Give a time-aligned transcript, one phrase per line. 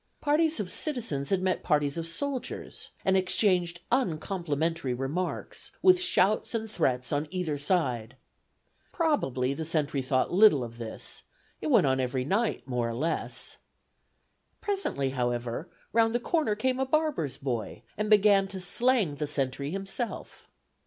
[0.19, 6.71] Parties of citizens had met parties of soldiers, and exchanged uncomplimentary remarks, with shouts and
[6.71, 8.15] threats on either side.
[8.91, 11.21] Probably the sentry thought little of this:
[11.61, 13.57] it went on every night, more or less.
[14.59, 19.69] Presently, however, round the corner came a barber's boy, and began to "slang" the sentry
[19.69, 20.49] himself.